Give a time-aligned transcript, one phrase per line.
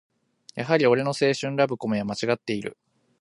[0.55, 2.75] やはり俺の青春ラブコメはまちがっている